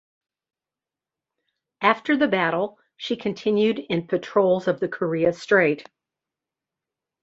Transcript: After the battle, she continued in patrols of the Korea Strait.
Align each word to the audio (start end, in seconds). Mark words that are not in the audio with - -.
After 1.81 2.17
the 2.17 2.27
battle, 2.27 2.79
she 2.97 3.15
continued 3.15 3.77
in 3.77 4.07
patrols 4.07 4.67
of 4.67 4.79
the 4.79 4.87
Korea 4.87 5.31
Strait. 5.31 5.87